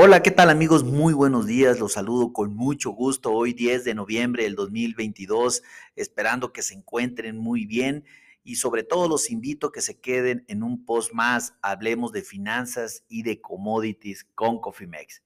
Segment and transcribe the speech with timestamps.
[0.00, 0.84] Hola, ¿qué tal amigos?
[0.84, 5.64] Muy buenos días, los saludo con mucho gusto hoy 10 de noviembre del 2022,
[5.96, 8.04] esperando que se encuentren muy bien
[8.44, 12.22] y sobre todo los invito a que se queden en un post más, hablemos de
[12.22, 15.24] finanzas y de commodities con Cofimex.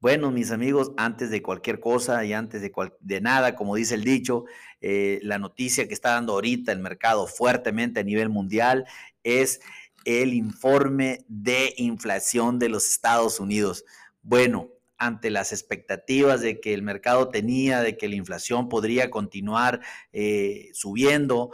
[0.00, 4.46] Bueno, mis amigos, antes de cualquier cosa y antes de, nada, como dice el dicho,
[4.80, 8.86] eh, la noticia que está dando ahorita el mercado fuertemente a nivel mundial
[9.24, 9.60] es
[10.04, 13.84] el informe de inflación de los Estados Unidos.
[14.22, 19.80] Bueno, ante las expectativas de que el mercado tenía, de que la inflación podría continuar
[20.12, 21.50] eh, subiendo,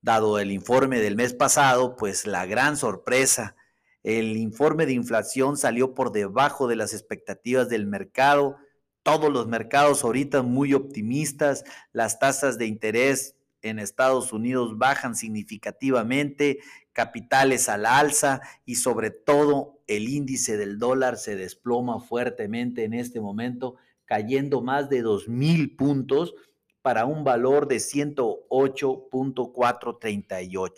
[0.00, 3.56] dado el informe del mes pasado, pues la gran sorpresa,
[4.04, 8.58] el informe de inflación salió por debajo de las expectativas del mercado.
[9.02, 16.60] Todos los mercados ahorita muy optimistas, las tasas de interés en Estados Unidos bajan significativamente,
[16.92, 22.94] capitales a la alza y sobre todo el índice del dólar se desploma fuertemente en
[22.94, 26.34] este momento, cayendo más de 2.000 puntos
[26.82, 30.72] para un valor de 108.438.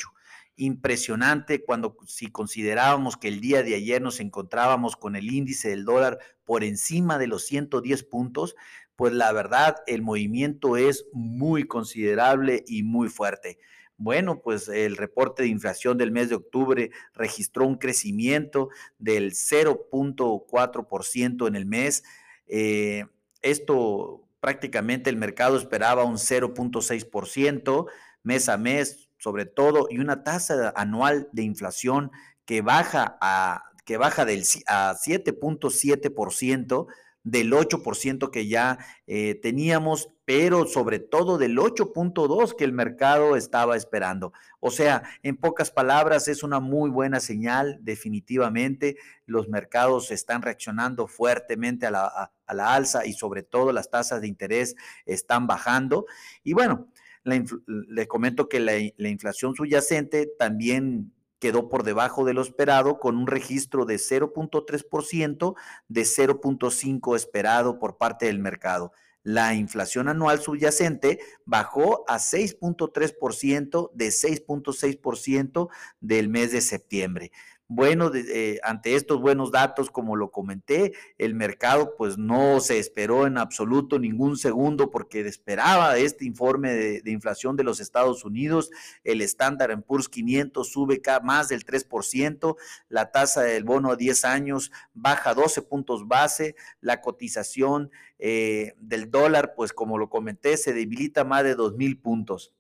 [0.58, 5.84] Impresionante cuando si considerábamos que el día de ayer nos encontrábamos con el índice del
[5.84, 8.56] dólar por encima de los 110 puntos,
[8.96, 13.58] pues la verdad el movimiento es muy considerable y muy fuerte.
[13.98, 21.48] Bueno, pues el reporte de inflación del mes de octubre registró un crecimiento del 0.4%
[21.48, 22.04] en el mes.
[22.46, 23.06] Eh,
[23.40, 27.86] esto prácticamente el mercado esperaba un 0.6%
[28.22, 32.10] mes a mes, sobre todo, y una tasa anual de inflación
[32.44, 36.86] que baja a que baja del, a 7.7%
[37.26, 43.76] del 8% que ya eh, teníamos, pero sobre todo del 8.2% que el mercado estaba
[43.76, 44.32] esperando.
[44.60, 48.96] O sea, en pocas palabras, es una muy buena señal, definitivamente.
[49.26, 54.20] Los mercados están reaccionando fuertemente a la, a, la alza y sobre todo las tasas
[54.20, 56.06] de interés están bajando.
[56.44, 56.86] Y bueno,
[57.24, 61.12] le comento que la, la inflación subyacente también
[61.46, 65.54] quedó por debajo de lo esperado con un registro de 0.3%
[65.86, 68.90] de 0.5 esperado por parte del mercado.
[69.22, 75.68] La inflación anual subyacente bajó a 6.3% de 6.6%
[76.00, 77.30] del mes de septiembre.
[77.68, 83.26] Bueno, eh, ante estos buenos datos, como lo comenté, el mercado pues no se esperó
[83.26, 88.70] en absoluto ningún segundo porque esperaba este informe de, inflación de los Estados Unidos.
[89.02, 92.56] El estándar Poor's 500 sube más del 3%,
[92.88, 97.90] la tasa del bono a 10 años baja 12 puntos base, la cotización
[98.20, 102.52] eh, del dólar, pues como lo comenté, se debilita más de 2 mil puntos.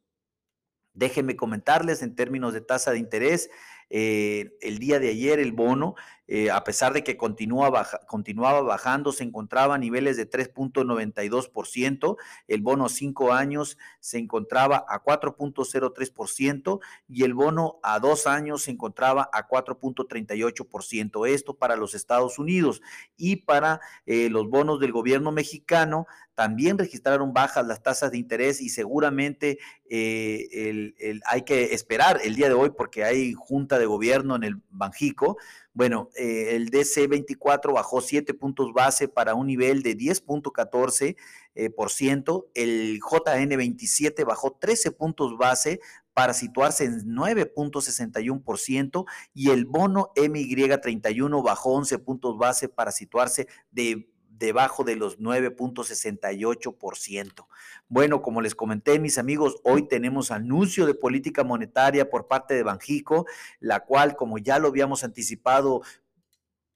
[0.94, 3.50] Déjenme comentarles en términos de tasa de interés,
[3.90, 5.94] eh, el día de ayer el bono,
[6.28, 12.16] eh, a pesar de que continúa continuaba bajando, se encontraba a niveles de 3.92%,
[12.48, 18.72] el bono 5 años se encontraba a 4.03% y el bono a 2 años se
[18.72, 21.28] encontraba a 4.38%.
[21.28, 22.82] Esto para los Estados Unidos
[23.16, 28.60] y para eh, los bonos del gobierno mexicano también registraron bajas las tasas de interés
[28.60, 29.58] y seguramente
[29.88, 33.32] hay que esperar el día de hoy porque hay
[33.78, 35.36] de Gobierno en el Banjico,
[35.72, 41.16] bueno, eh, el DC24 bajó 7 puntos base para un nivel de 10.14%,
[41.54, 42.48] eh, por ciento.
[42.54, 45.80] el JN27 bajó 13 puntos base
[46.14, 49.04] para situarse en 9.61%
[49.34, 57.46] y el bono MY31 bajó 11 puntos base para situarse de debajo de los 9.68%.
[57.88, 62.62] Bueno, como les comenté, mis amigos, hoy tenemos anuncio de política monetaria por parte de
[62.62, 63.26] Banjico,
[63.60, 65.82] la cual, como ya lo habíamos anticipado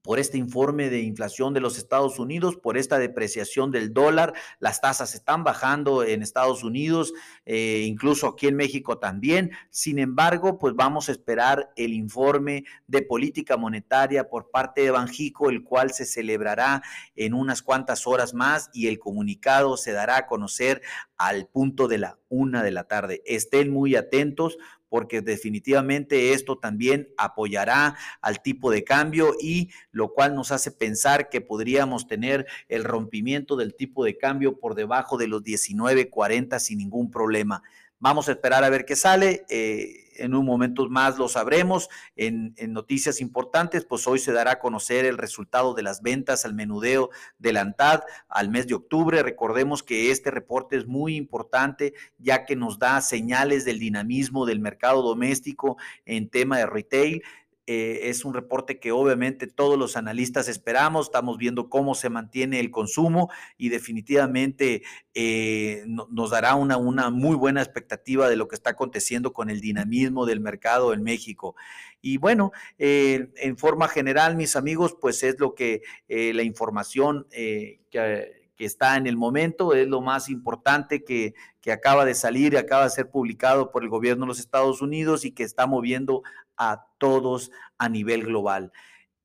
[0.02, 4.34] por este informe de inflación de los Estados Unidos, por esta depreciación del dólar.
[4.58, 7.12] Las tasas están bajando en Estados Unidos,
[7.46, 9.52] eh, incluso aquí en México también.
[9.70, 15.50] Sin embargo, pues vamos a esperar el informe de política monetaria por parte de Banjico,
[15.50, 16.82] el cual se celebrará
[17.14, 20.82] en unas cuantas horas más y el comunicado se dará a conocer
[21.16, 23.22] al punto de la una de la tarde.
[23.24, 24.58] Estén muy atentos
[24.92, 31.30] porque definitivamente esto también apoyará al tipo de cambio y lo cual nos hace pensar
[31.30, 36.76] que podríamos tener el rompimiento del tipo de cambio por debajo de los 19.40 sin
[36.76, 37.62] ningún problema.
[38.02, 39.44] Vamos a esperar a ver qué sale.
[39.48, 41.88] Eh, en un momento más lo sabremos.
[42.16, 46.44] En, en, noticias importantes, pues hoy se dará a conocer el resultado de las ventas
[46.44, 49.22] al menudeo de la ANTAD al mes de octubre.
[49.22, 54.58] Recordemos que este reporte es muy importante ya que nos da señales del dinamismo del
[54.58, 57.22] mercado doméstico en tema de retail.
[57.66, 62.58] Eh, es un reporte que obviamente todos los analistas esperamos, estamos viendo cómo se mantiene
[62.58, 64.82] el consumo y definitivamente
[65.14, 69.48] eh, no, nos dará una, una muy buena expectativa de lo que está aconteciendo con
[69.48, 71.54] el dinamismo del mercado en México.
[72.00, 78.41] Y bueno, eh, en forma general, mis amigos, pues es lo que la información que
[78.64, 82.84] está en el momento, es lo más importante que, que acaba de salir y acaba
[82.84, 86.22] de ser publicado por el gobierno de los Estados Unidos y que está moviendo
[86.56, 88.72] a todos a nivel global.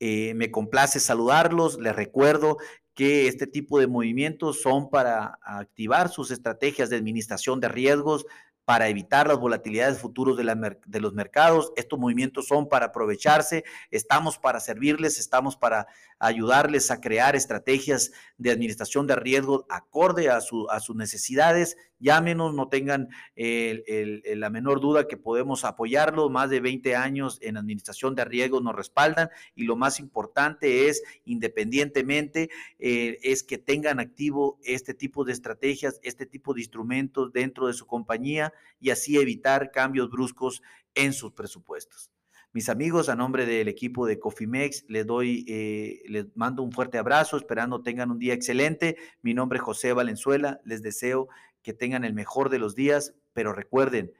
[0.00, 2.58] Eh, me complace saludarlos, les recuerdo
[2.94, 8.26] que este tipo de movimientos son para activar sus estrategias de administración de riesgos,
[8.68, 10.54] para evitar las volatilidades futuras de, la,
[11.00, 11.72] los mercados.
[11.74, 15.86] Estos movimientos son para aprovecharse, estamos para servirles, estamos para
[16.18, 21.78] ayudarles a crear estrategias de administración de riesgo acorde a, su, a sus necesidades.
[21.98, 26.28] Llámenos, no tengan el, la menor duda que podemos apoyarlo.
[26.28, 31.02] Más de 20 años en administración de riesgo nos respaldan y lo más importante es,
[31.24, 37.66] independientemente, eh, es que tengan activo este tipo de estrategias, este tipo de instrumentos dentro
[37.66, 40.62] de su compañía y así evitar cambios bruscos
[40.94, 42.10] en sus presupuestos.
[42.52, 46.96] Mis amigos, a nombre del equipo de Cofimex, les doy, eh, les mando un fuerte
[46.96, 48.96] abrazo, esperando tengan un día excelente.
[49.20, 51.28] Mi nombre es José Valenzuela, les deseo
[51.62, 54.12] que tengan el mejor de los días, pero recuerden,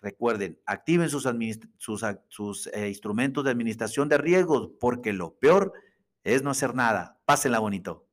[0.00, 1.28] recuerden, activen sus,
[2.28, 5.72] sus, eh, instrumentos de administración de riesgos, porque lo peor
[6.22, 7.18] es no hacer nada.
[7.24, 8.06] Pásenla bonito.